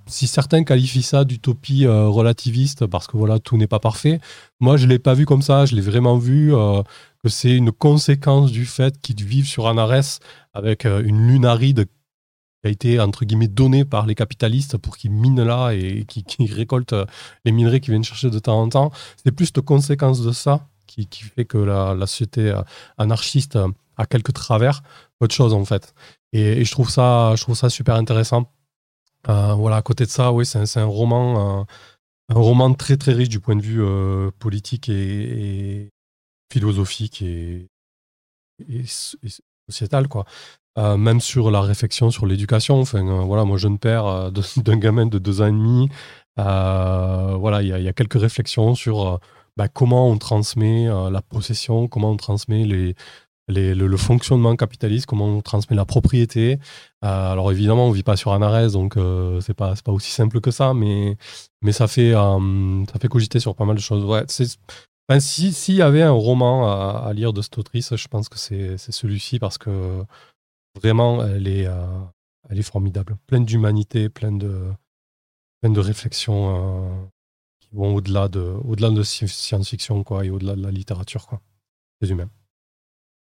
si 0.06 0.26
certains 0.26 0.64
qualifient 0.64 1.02
ça 1.02 1.24
d'utopie 1.24 1.86
relativiste 1.86 2.86
parce 2.86 3.06
que 3.06 3.16
voilà, 3.16 3.38
tout 3.38 3.56
n'est 3.56 3.68
pas 3.68 3.78
parfait, 3.78 4.20
moi 4.58 4.76
je 4.76 4.88
l'ai 4.88 4.98
pas 4.98 5.14
vu 5.14 5.26
comme 5.26 5.42
ça. 5.42 5.64
Je 5.64 5.76
l'ai 5.76 5.80
vraiment 5.80 6.16
vu 6.16 6.52
que 7.22 7.28
c'est 7.28 7.54
une 7.54 7.70
conséquence 7.70 8.50
du 8.50 8.66
fait 8.66 9.00
qu'ils 9.00 9.24
vivent 9.24 9.46
sur 9.46 9.68
un 9.68 9.78
arrest 9.78 10.20
avec 10.54 10.86
une 10.86 11.28
lune 11.28 11.44
aride 11.44 11.86
qui 12.60 12.68
a 12.68 12.70
été 12.70 13.00
entre 13.00 13.24
guillemets 13.24 13.48
donné 13.48 13.84
par 13.84 14.06
les 14.06 14.14
capitalistes 14.14 14.76
pour 14.76 14.96
qu'ils 14.96 15.12
minent 15.12 15.42
là 15.42 15.70
et 15.70 16.04
qui, 16.04 16.24
récoltent 16.46 16.92
euh, 16.92 17.06
les 17.44 17.52
minerais 17.52 17.80
qu'ils 17.80 17.92
viennent 17.92 18.04
chercher 18.04 18.30
de 18.30 18.38
temps 18.38 18.60
en 18.60 18.68
temps. 18.68 18.90
C'est 19.22 19.32
plus 19.32 19.52
de 19.52 19.60
conséquences 19.60 20.22
de 20.22 20.32
ça 20.32 20.66
qui, 20.86 21.06
fait 21.22 21.44
que 21.44 21.58
la, 21.58 21.94
société 22.06 22.50
euh, 22.50 22.62
anarchiste 22.96 23.56
euh, 23.56 23.68
a 23.96 24.06
quelques 24.06 24.32
travers, 24.32 24.82
autre 25.20 25.34
chose 25.34 25.54
en 25.54 25.64
fait. 25.64 25.94
Et, 26.32 26.64
je 26.64 26.70
trouve 26.72 26.90
ça, 26.90 27.34
je 27.36 27.42
trouve 27.42 27.56
ça 27.56 27.70
super 27.70 27.94
intéressant. 27.94 28.50
voilà, 29.26 29.76
à 29.76 29.82
côté 29.82 30.04
de 30.04 30.10
ça, 30.10 30.32
oui, 30.32 30.46
c'est 30.46 30.78
un, 30.78 30.84
roman, 30.84 31.66
un 32.28 32.34
roman 32.34 32.74
très 32.74 32.96
très 32.96 33.12
riche 33.12 33.28
du 33.28 33.40
point 33.40 33.56
de 33.56 33.62
vue 33.62 33.82
politique 34.38 34.88
et, 34.88 35.90
philosophique 36.52 37.22
et, 37.22 37.68
et, 38.68 38.84
sociétal 39.68 40.08
quoi. 40.08 40.24
Même 40.96 41.20
sur 41.20 41.50
la 41.50 41.60
réflexion 41.60 42.10
sur 42.10 42.26
l'éducation. 42.26 42.80
Enfin, 42.80 43.02
voilà, 43.24 43.44
moi, 43.44 43.58
jeune 43.58 43.78
père 43.78 44.30
d'un 44.56 44.76
gamin 44.76 45.06
de 45.06 45.18
deux 45.18 45.42
ans 45.42 45.46
et 45.46 45.52
demi, 45.52 45.88
voilà, 46.36 47.62
il 47.62 47.68
y, 47.68 47.88
a 47.88 47.92
quelques 47.92 48.20
réflexions 48.20 48.74
sur 48.74 49.20
bah, 49.56 49.68
comment 49.68 50.08
on 50.08 50.18
transmet 50.18 50.86
la 51.10 51.20
possession, 51.22 51.88
comment 51.88 52.12
on 52.12 52.16
transmet 52.16 52.64
le, 53.48 53.96
fonctionnement 53.96 54.56
capitaliste, 54.56 55.06
comment 55.06 55.26
on 55.26 55.40
transmet 55.40 55.76
la 55.76 55.84
propriété. 55.84 56.58
Euh, 57.04 57.32
alors 57.32 57.50
évidemment, 57.52 57.86
on 57.86 57.90
vit 57.90 58.02
pas 58.02 58.16
sur 58.16 58.32
un 58.32 58.42
arrêt, 58.42 58.70
donc 58.70 58.96
euh, 58.96 59.40
c'est 59.40 59.54
pas 59.54 59.74
pas 59.84 59.92
aussi 59.92 60.10
simple 60.10 60.40
que 60.40 60.50
ça, 60.50 60.74
mais 60.74 61.16
mais 61.62 61.72
ça 61.72 61.86
fait 61.88 62.14
euh, 62.14 62.84
ça 62.92 62.98
fait 62.98 63.08
cogiter 63.08 63.40
sur 63.40 63.54
pas 63.54 63.64
mal 63.64 63.76
de 63.76 63.80
choses. 63.80 64.04
Ouais, 64.04 64.24
si 65.20 65.52
s'il 65.52 65.74
y 65.76 65.82
avait 65.82 66.02
un 66.02 66.12
roman 66.12 66.68
à, 66.68 67.12
lire 67.14 67.32
de 67.32 67.42
cette 67.42 67.58
autrice, 67.58 67.96
je 67.96 68.08
pense 68.08 68.28
que 68.28 68.38
c'est 68.38 68.76
celui-ci 68.78 69.38
parce 69.38 69.58
que 69.58 70.04
vraiment 70.76 71.24
elle 71.24 71.48
est 71.48 71.68
elle 72.48 72.58
est 72.58 72.62
formidable, 72.62 73.16
pleine 73.26 73.44
d'humanité, 73.44 74.08
pleine 74.08 74.38
de 74.38 74.70
pleine 75.60 75.72
de 75.72 75.80
réflexions 75.80 77.10
qui 77.60 77.68
vont 77.72 77.94
au-delà 77.94 78.28
de 78.28 78.54
au-delà 78.64 78.90
de 78.90 79.02
science-fiction 79.02 80.04
et 80.22 80.30
au-delà 80.30 80.54
de 80.56 80.62
la 80.62 80.70
littérature 80.70 81.26
quoi, 81.26 81.40
humains. 82.02 82.30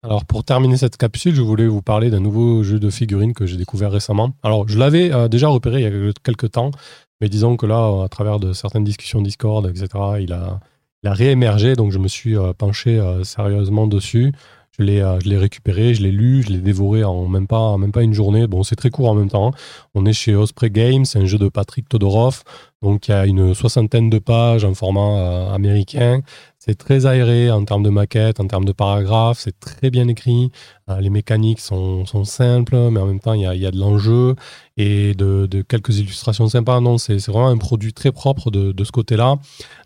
Alors 0.03 0.25
pour 0.25 0.43
terminer 0.43 0.77
cette 0.77 0.97
capsule, 0.97 1.33
je 1.33 1.41
voulais 1.41 1.67
vous 1.67 1.81
parler 1.81 2.09
d'un 2.09 2.19
nouveau 2.19 2.63
jeu 2.63 2.79
de 2.79 2.89
figurines 2.89 3.33
que 3.33 3.45
j'ai 3.45 3.57
découvert 3.57 3.91
récemment. 3.91 4.31
Alors 4.43 4.67
je 4.67 4.77
l'avais 4.77 5.11
euh, 5.11 5.27
déjà 5.27 5.47
repéré 5.47 5.81
il 5.81 5.83
y 5.83 6.09
a 6.09 6.13
quelques 6.23 6.51
temps, 6.51 6.71
mais 7.19 7.29
disons 7.29 7.57
que 7.57 7.65
là, 7.65 8.03
à 8.03 8.07
travers 8.07 8.39
de 8.39 8.53
certaines 8.53 8.83
discussions 8.83 9.21
Discord, 9.21 9.65
etc., 9.67 9.87
il 10.19 10.33
a, 10.33 10.59
il 11.03 11.09
a 11.09 11.13
réémergé, 11.13 11.75
donc 11.75 11.91
je 11.91 11.97
me 11.97 12.07
suis 12.07 12.37
euh, 12.37 12.53
penché 12.53 12.99
euh, 12.99 13.23
sérieusement 13.23 13.87
dessus. 13.87 14.33
Je 14.79 14.85
l'ai, 14.85 14.99
je 15.23 15.27
l'ai 15.29 15.37
récupéré, 15.37 15.95
je 15.95 16.03
l'ai 16.03 16.11
lu, 16.11 16.43
je 16.43 16.49
l'ai 16.49 16.59
dévoré 16.59 17.03
en 17.03 17.27
même 17.27 17.47
pas, 17.47 17.77
même 17.77 17.91
pas 17.91 18.03
une 18.03 18.13
journée. 18.13 18.45
Bon, 18.45 18.61
c'est 18.61 18.75
très 18.75 18.91
court 18.91 19.09
en 19.09 19.15
même 19.15 19.29
temps. 19.29 19.47
Hein. 19.47 19.51
On 19.95 20.05
est 20.05 20.13
chez 20.13 20.35
Osprey 20.35 20.69
Games, 20.69 21.03
c'est 21.03 21.17
un 21.17 21.25
jeu 21.25 21.39
de 21.39 21.49
Patrick 21.49 21.89
Todorov. 21.89 22.43
Donc 22.83 23.07
il 23.07 23.11
y 23.11 23.13
a 23.15 23.25
une 23.25 23.55
soixantaine 23.55 24.11
de 24.11 24.19
pages 24.19 24.63
en 24.63 24.75
format 24.75 25.51
américain. 25.51 26.21
C'est 26.67 26.75
très 26.75 27.05
aéré 27.05 27.49
en 27.49 27.63
termes 27.63 27.83
de 27.83 27.89
maquette, 27.89 28.41
en 28.41 28.47
termes 28.47 28.65
de 28.65 28.73
paragraphes, 28.73 29.39
c'est 29.39 29.57
très 29.57 29.89
bien 29.89 30.09
écrit. 30.09 30.51
Euh, 30.89 30.99
les 30.99 31.09
mécaniques 31.09 31.61
sont, 31.61 32.03
simples, 32.25 32.75
mais 32.91 32.99
en 32.99 33.05
même 33.05 33.21
temps, 33.21 33.31
il 33.31 33.41
y 33.41 33.65
a, 33.65 33.71
de 33.71 33.79
l'enjeu 33.79 34.35
et 34.75 35.13
de, 35.13 35.47
quelques 35.61 35.99
illustrations 35.99 36.49
sympas. 36.49 36.81
Non, 36.81 36.97
c'est 36.97 37.25
vraiment 37.27 37.47
un 37.47 37.57
produit 37.57 37.93
très 37.93 38.11
propre 38.11 38.51
de, 38.51 38.83
ce 38.83 38.91
côté-là. 38.91 39.37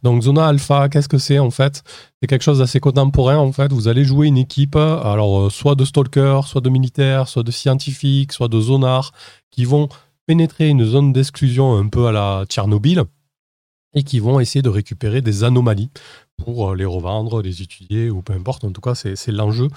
Donc, 0.01 0.23
Zona 0.23 0.47
Alpha, 0.47 0.89
qu'est-ce 0.89 1.07
que 1.07 1.19
c'est 1.19 1.37
en 1.37 1.51
fait? 1.51 1.83
C'est 2.19 2.27
quelque 2.27 2.43
chose 2.43 2.57
d'assez 2.57 2.79
contemporain 2.79 3.37
en 3.37 3.51
fait. 3.51 3.71
Vous 3.71 3.87
allez 3.87 4.03
jouer 4.03 4.25
une 4.25 4.39
équipe, 4.39 4.75
alors 4.75 5.39
euh, 5.39 5.49
soit 5.51 5.75
de 5.75 5.85
stalkers, 5.85 6.47
soit 6.47 6.61
de 6.61 6.69
militaires, 6.71 7.27
soit 7.27 7.43
de 7.43 7.51
scientifiques, 7.51 8.31
soit 8.31 8.47
de 8.47 8.59
zonards, 8.59 9.11
qui 9.51 9.65
vont 9.65 9.87
pénétrer 10.25 10.69
une 10.69 10.83
zone 10.83 11.13
d'exclusion 11.13 11.77
un 11.77 11.87
peu 11.89 12.07
à 12.07 12.11
la 12.11 12.45
Tchernobyl 12.49 13.03
et 13.93 14.03
qui 14.03 14.19
vont 14.19 14.39
essayer 14.39 14.61
de 14.61 14.69
récupérer 14.69 15.21
des 15.21 15.43
anomalies 15.43 15.89
pour 16.43 16.71
euh, 16.71 16.75
les 16.75 16.85
revendre, 16.85 17.41
les 17.41 17.61
étudier 17.61 18.09
ou 18.09 18.21
peu 18.21 18.33
importe. 18.33 18.63
En 18.63 18.71
tout 18.71 18.81
cas, 18.81 18.95
c'est 18.95 19.31
l'enjeu 19.31 19.67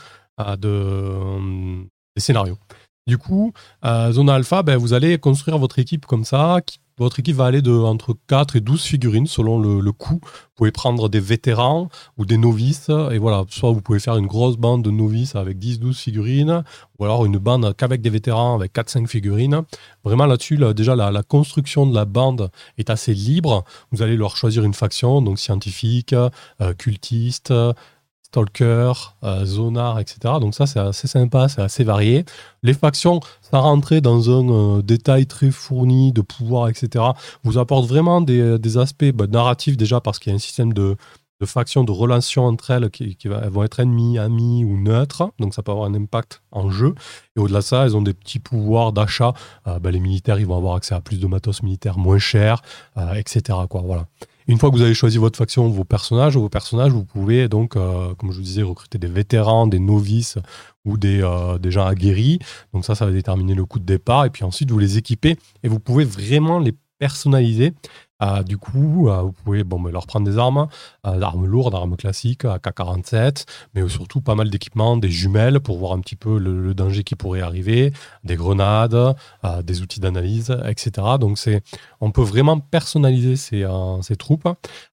euh, 0.41 0.57
de, 0.57 0.69
euh, 0.69 1.83
des 2.17 2.23
scénarios. 2.23 2.59
Du 3.07 3.19
coup, 3.19 3.53
Zona 3.85 4.35
Alpha, 4.35 4.63
ben, 4.63 4.79
vous 4.79 4.95
allez 4.95 5.19
construire 5.19 5.59
votre 5.59 5.79
équipe 5.79 6.07
comme 6.07 6.25
ça, 6.25 6.61
qui 6.65 6.79
votre 6.99 7.19
équipe 7.19 7.37
va 7.37 7.47
aller 7.47 7.63
de 7.63 7.73
entre 7.73 8.17
4 8.29 8.57
et 8.57 8.61
12 8.61 8.83
figurines 8.83 9.27
selon 9.27 9.59
le, 9.59 9.93
coût. 9.93 10.21
Vous 10.23 10.55
pouvez 10.57 10.71
prendre 10.71 11.09
des 11.09 11.21
vétérans 11.21 11.89
ou 12.17 12.25
des 12.25 12.37
novices. 12.37 12.91
Et 13.11 13.19
voilà, 13.19 13.45
soit 13.49 13.73
vous 13.73 13.81
pouvez 13.81 13.99
faire 13.99 14.17
une 14.17 14.27
grosse 14.27 14.57
bande 14.57 14.83
de 14.83 14.91
novices 14.91 15.35
avec 15.35 15.59
10-12 15.59 15.95
figurines, 15.95 16.63
ou 16.99 17.05
alors 17.05 17.25
une 17.25 17.39
bande 17.39 17.75
qu'avec 17.77 18.01
des 18.01 18.11
vétérans 18.11 18.55
avec 18.55 18.73
4-5 18.73 19.07
figurines. 19.09 19.63
Vraiment 20.05 20.27
là-dessus, 20.27 20.59
déjà 20.75 20.95
la, 20.95 21.23
construction 21.23 21.87
de 21.87 21.95
la 21.95 22.05
bande 22.05 22.51
est 22.79 22.91
assez 22.91 23.15
libre. 23.15 23.65
Vous 23.91 24.03
allez 24.03 24.17
leur 24.17 24.37
choisir 24.37 24.65
une 24.65 24.75
faction, 24.75 25.23
donc 25.23 25.39
scientifique, 25.39 26.13
euh, 26.13 26.75
cultiste, 26.75 27.53
Stalker, 28.35 28.93
euh, 29.23 29.45
Zonar, 29.45 30.01
etc. 30.01 30.35
Donc 30.41 30.57
ça, 30.57 30.67
c'est 30.67 30.81
assez 30.81 31.07
sympa, 31.07 31.49
c'est 31.49 31.63
assez 31.63 31.85
varié. 31.85 32.25
Les 32.65 32.75
factions, 32.75 33.21
ça 33.43 33.61
rentrait 33.61 34.01
dans 34.01 34.29
un 34.29 34.49
euh, 34.79 34.83
détail 34.83 35.27
très 35.27 35.53
fourni 35.53 36.13
de 36.13 36.21
pouvoir, 36.21 36.69
etc. 36.69 37.05
Vous 37.45 37.59
apporte 37.59 37.87
vraiment 37.87 38.21
des, 38.21 38.77
aspects 38.77 39.13
bah, 39.13 39.29
narratifs 39.29 39.77
déjà 39.77 40.01
parce 40.01 40.19
qu'il 40.19 40.31
y 40.31 40.33
a 40.33 40.37
un 40.37 40.41
système 40.41 40.73
de, 40.73 40.97
factions, 41.45 41.85
de 41.85 41.93
relations 41.93 42.47
entre 42.47 42.71
elles 42.71 42.91
qui, 42.91 43.17
vont 43.29 43.63
être 43.63 43.79
ennemies, 43.79 44.19
amies 44.19 44.65
ou 44.65 44.79
neutres. 44.79 45.31
Donc 45.39 45.55
ça 45.55 45.63
peut 45.63 45.71
avoir 45.71 45.87
un 45.89 45.95
impact 45.95 46.43
en 46.51 46.71
jeu. 46.71 46.95
Et 47.37 47.41
au-delà 47.41 47.61
de 47.61 47.65
ça, 47.65 47.85
elles 47.85 47.97
ont 47.97 48.03
des 48.03 48.15
petits 48.15 48.41
pouvoirs 48.41 48.93
d'achat. 48.93 49.33
Euh, 49.69 49.79
bah, 49.79 49.93
les 49.93 50.01
militaires, 50.01 50.41
ils 50.41 50.47
vont 50.47 50.57
avoir 50.57 50.75
accès 50.75 50.97
à 50.97 51.01
plus 51.01 51.21
de 51.21 51.27
matos 51.29 51.63
militaires 51.63 51.99
moins 51.99 52.19
cher, 52.19 52.63
etc. 53.15 53.59
Voilà. 53.71 54.07
Une 54.47 54.59
fois 54.59 54.71
que 54.71 54.77
vous 54.77 54.83
avez 54.83 54.95
choisi 54.95 55.17
votre 55.17 55.39
faction, 55.39 55.69
vos 55.69 55.85
personnages, 55.85 56.37
vos 56.37 56.51
personnages, 56.51 56.93
vous 56.93 57.05
pouvez 57.05 57.49
donc, 57.49 57.77
euh, 57.77 58.15
comme 58.15 58.31
je 58.31 58.37
vous 58.37 58.43
disais, 58.43 58.63
recruter 58.63 58.99
des 58.99 59.07
vétérans, 59.07 59.67
des 59.67 59.79
novices 59.79 60.37
ou 60.85 60.99
des, 60.99 61.23
euh, 61.23 61.71
gens 61.71 61.87
aguerris. 61.87 62.39
Donc 62.75 62.85
ça, 62.85 62.95
ça 62.95 63.07
va 63.07 63.13
déterminer 63.13 63.55
le 63.55 63.65
coût 63.65 63.79
de 63.79 63.87
départ. 63.87 64.27
Et 64.27 64.31
puis 64.31 64.45
ensuite, 64.45 64.71
vous 64.71 64.79
les 64.79 64.99
équipez 64.99 65.37
et 65.63 65.69
vous 65.69 65.81
pouvez 65.81 66.05
vraiment 66.05 66.59
les 66.59 66.75
personnaliser 67.05 67.75
ah, 68.21 68.43
du 68.43 68.57
coup, 68.57 69.09
euh, 69.09 69.23
vous 69.23 69.33
pouvez 69.33 69.65
bon, 69.65 69.83
leur 69.85 70.07
prendre 70.07 70.25
des 70.25 70.39
armes, 70.39 70.69
euh, 71.07 71.21
armes 71.21 71.47
lourdes, 71.47 71.75
armes 71.75 71.97
classiques, 71.97 72.45
AK-47, 72.45 73.45
mais 73.75 73.87
surtout 73.89 74.23
pas 74.23 74.35
mal 74.35 74.49
d'équipements, 74.49 74.97
des 74.97 75.11
jumelles 75.11 75.61
pour 75.61 75.79
voir 75.79 75.93
un 75.93 76.01
petit 76.01 76.17
peu 76.17 76.39
le, 76.39 76.73
danger 76.75 77.05
qui 77.05 77.17
pourrait 77.17 77.43
arriver, 77.43 77.93
des 78.23 78.37
grenades, 78.37 78.95
euh, 78.95 79.63
des 79.63 79.83
outils 79.83 80.01
d'analyse, 80.01 80.57
etc. 80.65 81.19
Donc 81.21 81.39
c'est, 81.39 81.63
on 82.01 82.13
peut 82.13 82.23
vraiment 82.23 82.61
personnaliser 82.61 83.37
ces, 83.37 83.67
ces 84.03 84.17
troupes. 84.17 84.49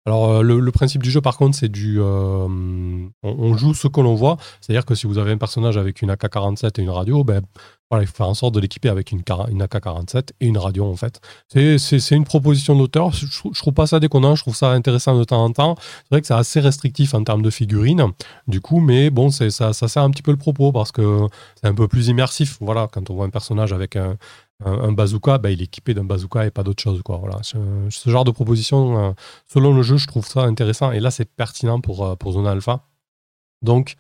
Alors 0.06 0.44
le, 0.44 0.72
principe 0.72 1.04
du 1.04 1.12
jeu 1.12 1.22
par 1.22 1.38
contre, 1.38 1.56
c'est 1.56 1.70
du, 1.70 2.02
on, 2.02 3.12
joue 3.56 3.74
ce 3.74 3.88
que 3.88 4.02
l'on 4.02 4.16
voit, 4.16 4.38
c'est-à-dire 4.60 4.86
que 4.86 4.96
si 4.96 5.08
vous 5.08 5.20
avez 5.20 5.32
un 5.32 5.38
personnage 5.38 5.78
avec 5.78 6.02
une 6.02 6.10
AK-47 6.10 6.80
et 6.80 6.84
une 6.84 6.90
radio, 6.90 7.24
ben 7.24 7.42
il 8.00 8.08
faut 8.08 8.14
faire 8.14 8.30
en 8.30 8.34
sorte 8.34 8.56
de 8.56 8.60
l'équiper 8.60 8.90
avec 8.90 9.12
une, 9.12 9.20
AK-47 9.20 10.30
et 10.40 10.48
une 10.48 10.58
radio 10.58 10.86
en 10.86 10.96
fait. 10.96 11.20
C'est 11.50 12.16
une 12.16 12.24
proposition 12.24 12.78
d'auteur. 12.78 13.12
Je, 13.12 13.26
je, 13.26 13.60
trouve 13.60 13.74
pas 13.74 13.88
ça 13.88 14.00
déconnant, 14.00 14.36
je 14.36 14.44
trouve 14.44 14.56
ça 14.56 14.72
intéressant 14.72 15.18
de 15.18 15.24
temps 15.24 15.44
en 15.44 15.52
temps. 15.52 15.76
C'est 15.78 16.10
vrai 16.12 16.22
que 16.22 16.28
c'est 16.28 16.34
assez 16.34 16.60
restrictif 16.60 17.14
en 17.14 17.24
termes 17.24 17.42
de 17.42 17.50
figurines, 17.50 18.08
du 18.48 18.62
coup, 18.62 18.80
mais 18.80 19.10
bon, 19.10 19.30
ça, 19.30 19.50
ça 19.50 19.88
sert 19.88 20.04
un 20.04 20.12
petit 20.12 20.22
peu 20.22 20.32
le 20.32 20.38
propos 20.38 20.72
parce 20.72 20.92
que 20.92 21.28
c'est 21.60 21.68
un 21.68 21.74
peu 21.74 21.88
plus 21.88 22.08
immersif. 22.08 22.58
Voilà, 22.62 22.88
quand 22.92 23.10
on 23.10 23.16
voit 23.16 23.26
un 23.26 23.30
personnage 23.30 23.74
avec 23.74 23.96
un, 23.96 24.18
bazooka, 24.92 25.38
ben, 25.40 25.50
il 25.50 25.62
est 25.62 25.66
équipé 25.66 25.94
d'un 25.94 26.04
bazooka 26.04 26.46
et 26.46 26.52
pas 26.52 26.64
d'autre 26.64 26.82
chose. 26.82 27.02
Quoi. 27.04 27.18
Voilà. 27.18 27.40
Ce, 27.42 28.10
genre 28.10 28.24
de 28.24 28.32
proposition, 28.32 28.98
euh, 28.98 29.12
selon 29.48 29.74
le 29.74 29.82
jeu, 29.82 29.98
je 29.98 30.08
trouve 30.08 30.28
ça 30.28 30.42
intéressant. 30.44 30.92
Et 30.92 31.00
là, 31.00 31.12
c'est 31.12 31.26
pertinent 31.26 31.82
pour, 31.82 32.06
euh, 32.06 32.16
pour 32.16 32.34
Zona 32.34 32.52
Alpha. 32.52 32.86
Donc, 33.62 33.96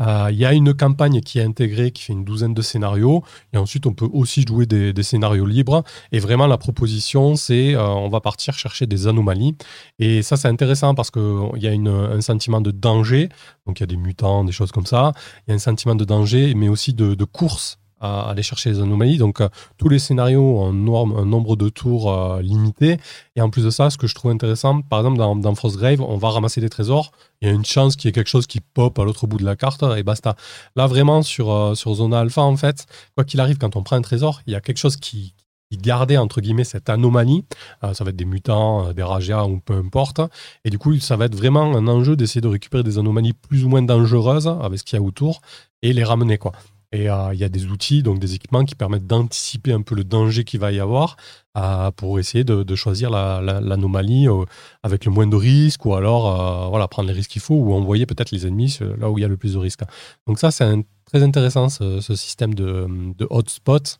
euh, 0.00 0.28
il 0.30 0.36
y 0.36 0.44
a 0.44 0.52
une 0.52 0.74
campagne 0.74 1.20
qui 1.20 1.38
est 1.38 1.42
intégrée, 1.42 1.90
qui 1.90 2.02
fait 2.02 2.12
une 2.12 2.24
douzaine 2.24 2.54
de 2.54 2.62
scénarios. 2.62 3.22
Et 3.52 3.56
ensuite, 3.56 3.86
on 3.86 3.94
peut 3.94 4.08
aussi 4.12 4.44
jouer 4.46 4.66
des, 4.66 5.02
scénarios 5.02 5.46
libres. 5.46 5.84
Et 6.12 6.18
vraiment, 6.18 6.46
la 6.46 6.58
proposition, 6.58 7.36
c'est 7.36 7.74
euh, 7.74 7.86
on 7.86 8.08
va 8.08 8.20
partir 8.20 8.54
chercher 8.54 8.86
des 8.86 9.06
anomalies. 9.06 9.56
Et 9.98 10.22
ça, 10.22 10.36
c'est 10.36 10.48
intéressant 10.48 10.94
parce 10.94 11.10
qu'il 11.10 11.22
y 11.56 11.68
a 11.68 11.72
un 11.72 12.20
sentiment 12.20 12.60
de 12.60 12.70
danger. 12.70 13.28
Donc, 13.66 13.80
il 13.80 13.82
y 13.82 13.84
a 13.84 13.86
des 13.86 13.96
mutants, 13.96 14.44
des 14.44 14.52
choses 14.52 14.72
comme 14.72 14.86
ça. 14.86 15.12
Il 15.46 15.50
y 15.50 15.52
a 15.52 15.54
un 15.54 15.58
sentiment 15.58 15.94
de 15.94 16.04
danger, 16.04 16.54
mais 16.54 16.68
aussi 16.68 16.92
de, 16.92 17.14
de 17.14 17.24
course 17.24 17.78
à 18.00 18.28
aller 18.30 18.42
chercher 18.42 18.70
les 18.70 18.80
anomalies. 18.80 19.18
Donc, 19.18 19.40
euh, 19.40 19.48
tous 19.78 19.88
les 19.88 19.98
scénarios 19.98 20.60
ont 20.60 20.68
un, 20.68 21.24
nombre 21.24 21.56
de 21.56 21.68
tours 21.68 22.12
euh, 22.12 22.42
limité. 22.42 22.98
Et 23.36 23.40
en 23.40 23.50
plus 23.50 23.64
de 23.64 23.70
ça, 23.70 23.90
ce 23.90 23.96
que 23.96 24.06
je 24.06 24.14
trouve 24.14 24.30
intéressant, 24.30 24.82
par 24.82 25.00
exemple, 25.00 25.18
dans, 25.18 25.54
Frostgrave, 25.54 26.00
on 26.00 26.16
va 26.18 26.30
ramasser 26.30 26.60
des 26.60 26.68
trésors. 26.68 27.10
Il 27.40 27.48
y 27.48 27.50
a 27.50 27.54
une 27.54 27.64
chance 27.64 27.96
qu'il 27.96 28.08
y 28.08 28.10
ait 28.10 28.12
quelque 28.12 28.28
chose 28.28 28.46
qui 28.46 28.60
pop 28.60 28.98
à 28.98 29.04
l'autre 29.04 29.26
bout 29.26 29.38
de 29.38 29.44
la 29.44 29.56
carte 29.56 29.82
et 29.96 30.02
basta. 30.02 30.36
Là, 30.74 30.86
vraiment, 30.86 31.22
sur, 31.22 31.50
euh, 31.50 31.74
Zona 31.74 32.20
Alpha, 32.20 32.42
en 32.42 32.56
fait, 32.56 32.86
quoi 33.14 33.24
qu'il 33.24 33.40
arrive, 33.40 33.56
quand 33.58 33.76
on 33.76 33.82
prend 33.82 33.96
un 33.96 34.02
trésor, 34.02 34.42
il 34.46 34.52
y 34.52 34.56
a 34.56 34.60
quelque 34.60 34.78
chose 34.78 34.96
qui, 34.96 35.34
qui 35.70 35.78
gardait 35.78 36.18
entre 36.18 36.40
guillemets 36.40 36.64
cette 36.64 36.90
anomalie. 36.90 37.44
ça 37.80 38.04
va 38.04 38.10
être 38.10 38.16
des 38.16 38.24
mutants, 38.24 38.92
des 38.92 39.02
rajas 39.02 39.44
ou 39.46 39.60
peu 39.60 39.74
importe. 39.74 40.20
Et 40.64 40.70
du 40.70 40.78
coup, 40.78 40.98
ça 40.98 41.16
va 41.16 41.24
être 41.24 41.34
vraiment 41.34 41.74
un 41.74 41.88
enjeu 41.88 42.16
d'essayer 42.16 42.40
de 42.40 42.48
récupérer 42.48 42.82
des 42.82 42.98
anomalies 42.98 43.32
plus 43.32 43.64
ou 43.64 43.68
moins 43.68 43.82
dangereuses 43.82 44.48
avec 44.48 44.78
ce 44.78 44.84
qu'il 44.84 44.98
y 44.98 45.02
a 45.02 45.02
autour 45.02 45.40
et 45.82 45.92
les 45.92 46.04
ramener 46.04 46.38
quoi. 46.38 46.52
Et 46.92 47.10
euh, 47.10 47.34
il 47.34 47.40
y 47.40 47.44
a 47.44 47.48
des 47.48 47.66
outils, 47.66 48.02
donc 48.02 48.18
des 48.18 48.34
équipements 48.34 48.64
qui 48.64 48.74
permettent 48.74 49.06
d'anticiper 49.06 49.72
un 49.72 49.82
peu 49.82 49.94
le 49.94 50.04
danger 50.04 50.44
qu'il 50.44 50.60
va 50.60 50.70
y 50.72 50.78
avoir 50.78 51.16
euh, 51.56 51.90
pour 51.90 52.18
essayer 52.18 52.44
de, 52.44 52.74
choisir 52.74 53.10
l'anomalie 53.10 54.28
euh, 54.28 54.44
avec 54.82 55.04
le 55.04 55.10
moins 55.10 55.26
de 55.26 55.36
risques 55.36 55.84
ou 55.84 55.94
alors 55.94 56.70
voilà, 56.70 56.86
prendre 56.88 57.08
les 57.08 57.14
risques 57.14 57.30
qu'il 57.30 57.42
faut 57.42 57.54
ou 57.54 57.72
envoyer 57.72 58.06
peut-être 58.06 58.30
les 58.30 58.46
ennemis 58.46 58.78
là 58.98 59.10
où 59.10 59.18
il 59.18 59.22
y 59.22 59.24
a 59.24 59.28
le 59.28 59.36
plus 59.36 59.54
de 59.54 59.58
risques. 59.58 59.82
Donc 60.26 60.38
ça, 60.38 60.50
c'est 60.50 60.84
très 61.06 61.22
intéressant 61.22 61.68
ce, 61.68 62.00
système 62.14 62.54
de, 62.54 62.86
de 63.16 63.26
hotspots. 63.30 63.98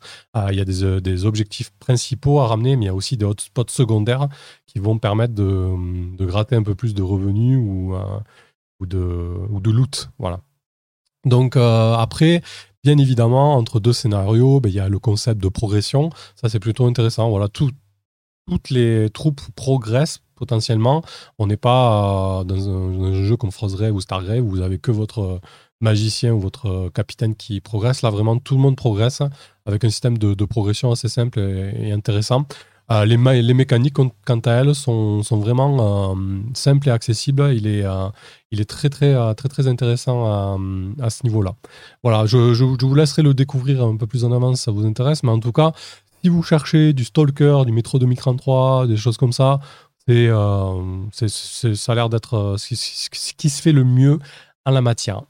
il 0.49 0.55
y 0.55 0.61
a 0.61 0.65
des, 0.65 1.25
objectifs 1.25 1.71
principaux 1.79 2.39
à 2.39 2.47
ramener, 2.47 2.77
mais 2.77 2.85
il 2.85 2.87
y 2.87 2.91
a 2.91 2.95
aussi 2.95 3.17
des 3.17 3.25
hotspots 3.25 3.69
secondaires 3.69 4.27
qui 4.65 4.79
vont 4.79 4.97
permettre 4.97 5.33
de, 5.33 6.25
gratter 6.25 6.55
un 6.55 6.63
peu 6.63 6.75
plus 6.75 6.93
de 6.93 7.01
revenus 7.01 7.59
ou, 7.59 7.95
ou, 8.79 8.85
de, 8.85 8.97
ou 9.49 9.59
de 9.59 9.71
loot. 9.71 10.09
Voilà. 10.19 10.41
Donc 11.25 11.57
après, 11.57 12.41
Bien 12.87 12.99
évidemment, 12.99 13.55
entre 13.57 13.81
deux 13.81 13.91
scénarios, 13.91 14.61
ben, 14.61 14.69
il 14.69 14.75
y 14.75 14.79
a 14.79 14.87
le 14.87 14.97
concept 14.97 15.43
de 15.43 15.49
progression. 15.49 16.09
Ça, 16.37 16.47
c'est 16.47 16.61
plutôt 16.61 16.85
intéressant. 16.85 17.29
Voilà, 17.29 17.49
toutes 17.49 17.75
les 18.69 19.09
troupes 19.09 19.41
progressent 19.57 20.21
potentiellement. 20.35 21.03
On 21.37 21.47
n'est 21.47 21.57
pas 21.57 22.45
dans, 22.45 22.69
un, 22.69 23.23
jeu 23.25 23.35
comme 23.35 23.51
Frostgrave 23.51 23.93
ou 23.93 23.99
Stargrave 23.99 24.39
où 24.39 24.47
vous 24.47 24.61
avez 24.61 24.79
que 24.79 24.91
votre 24.91 25.41
magicien 25.81 26.33
ou 26.33 26.39
votre 26.39 26.89
capitaine 26.93 27.35
qui 27.35 27.59
progresse. 27.59 28.03
Là, 28.03 28.09
vraiment, 28.09 28.37
tout 28.37 28.55
le 28.55 28.61
monde 28.61 28.77
progresse 28.77 29.21
avec 29.65 29.83
un 29.83 29.89
système 29.89 30.17
de, 30.17 30.45
progression 30.45 30.89
assez 30.89 31.09
simple 31.09 31.39
et 31.39 31.91
intéressant. 31.91 32.45
Euh, 32.89 33.03
les, 33.05 33.17
les, 33.41 33.53
mécaniques, 33.53 33.95
quant 33.95 34.39
à 34.45 34.51
elles, 34.51 34.73
sont, 34.73 35.21
sont 35.21 35.37
vraiment 35.37 36.13
euh, 36.13 36.15
simples 36.53 36.87
et 36.87 36.91
accessibles. 36.91 37.53
Il 37.53 37.67
est, 37.67 37.83
euh, 37.83 38.07
il 38.51 38.61
est 38.61 38.65
très, 38.65 38.89
très, 38.89 39.13
très, 39.35 39.49
très 39.49 39.67
intéressant 39.67 40.25
à, 40.25 41.09
ce 41.09 41.23
niveau-là. 41.25 41.55
Voilà, 42.03 42.25
je, 42.25 42.53
je, 42.53 42.63
vous 42.63 42.95
laisserai 42.95 43.23
le 43.23 43.33
découvrir 43.33 43.83
un 43.83 43.97
peu 43.97 44.07
plus 44.07 44.23
en 44.23 44.31
avance 44.31 44.59
si 44.59 44.63
ça 44.63 44.71
vous 44.71 44.85
intéresse. 44.85 45.23
Mais 45.23 45.31
en 45.31 45.39
tout 45.39 45.51
cas, 45.51 45.73
si 46.23 46.29
vous 46.29 46.43
cherchez 46.43 46.93
du 46.93 47.03
Stalker, 47.03 47.63
du 47.65 47.73
Métro 47.73 47.99
2033, 47.99 48.87
des 48.87 48.97
choses 48.97 49.17
comme 49.17 49.33
ça, 49.33 49.59
c'est, 50.07 50.29
ça 51.75 51.91
a 51.91 51.95
l'air 51.95 52.07
d'être 52.07 52.55
ce 52.57 53.33
qui 53.35 53.49
se 53.49 53.61
fait 53.61 53.73
le 53.73 53.83
mieux 53.83 54.19
en 54.65 54.71
la 54.71 54.81
matière. 54.81 55.23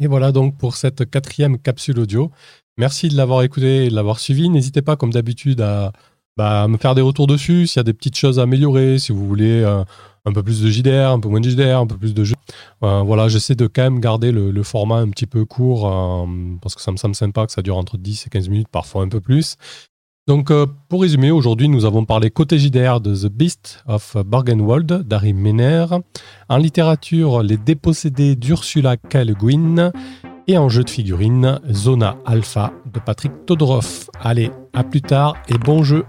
Et 0.00 0.08
voilà 0.08 0.32
donc 0.32 0.56
pour 0.56 0.74
cette 0.74 1.08
quatrième 1.08 1.58
capsule 1.58 2.00
audio. 2.00 2.32
Merci 2.76 3.08
de 3.08 3.16
l'avoir 3.16 3.42
écouté 3.42 3.86
et 3.86 3.88
de 3.88 3.94
l'avoir 3.94 4.20
suivi. 4.20 4.48
N'hésitez 4.48 4.82
pas, 4.82 4.96
comme 4.96 5.12
d'habitude, 5.12 5.60
à 5.60 5.92
bah, 6.38 6.68
me 6.68 6.76
faire 6.76 6.94
des 6.94 7.02
retours 7.02 7.26
dessus, 7.26 7.66
s'il 7.66 7.78
y 7.78 7.80
a 7.80 7.82
des 7.82 7.92
petites 7.92 8.16
choses 8.16 8.38
à 8.38 8.42
améliorer, 8.42 9.00
si 9.00 9.10
vous 9.10 9.26
voulez 9.26 9.60
euh, 9.64 9.82
un 10.24 10.32
peu 10.32 10.44
plus 10.44 10.62
de 10.62 10.70
JDR, 10.70 11.10
un 11.10 11.18
peu 11.18 11.28
moins 11.28 11.40
de 11.40 11.50
JDR, 11.50 11.80
un 11.80 11.86
peu 11.86 11.96
plus 11.96 12.14
de 12.14 12.22
jeux. 12.22 12.36
Euh, 12.84 13.02
voilà, 13.02 13.26
j'essaie 13.26 13.56
de 13.56 13.66
quand 13.66 13.82
même 13.82 13.98
garder 13.98 14.30
le, 14.30 14.62
format 14.62 14.98
un 14.98 15.08
petit 15.08 15.26
peu 15.26 15.44
court 15.44 15.88
euh, 15.88 16.26
parce 16.62 16.76
que 16.76 16.80
ça 16.80 16.92
me 16.92 16.96
semble 16.96 17.16
sympa 17.16 17.44
que 17.44 17.50
ça 17.50 17.60
dure 17.60 17.76
entre 17.76 17.98
10 17.98 18.28
et 18.28 18.30
15 18.30 18.50
minutes, 18.50 18.68
parfois 18.70 19.02
un 19.02 19.08
peu 19.08 19.20
plus. 19.20 19.56
Donc, 20.28 20.52
pour 20.88 21.00
résumer, 21.00 21.30
aujourd'hui, 21.32 21.68
nous 21.68 21.86
avons 21.86 22.04
parlé 22.04 22.30
côté 22.30 22.58
JDR 22.58 23.00
de 23.00 23.16
The 23.16 23.32
Beast 23.32 23.82
of 23.88 24.16
Bargainwold 24.24 25.08
d'Harry 25.08 25.32
Mener. 25.32 25.86
En 26.50 26.58
littérature, 26.58 27.42
Les 27.42 27.56
dépossédés 27.56 28.36
d'Ursula 28.36 28.96
K. 28.98 29.24
Et 30.50 30.56
en 30.56 30.70
jeu 30.70 30.82
de 30.82 30.88
figurines, 30.88 31.60
Zona 31.70 32.16
Alpha 32.24 32.72
de 32.90 32.98
Patrick 33.00 33.32
Todorov. 33.44 34.08
Allez, 34.18 34.50
à 34.72 34.82
plus 34.82 35.02
tard 35.02 35.34
et 35.48 35.58
bon 35.58 35.82
jeu 35.82 36.06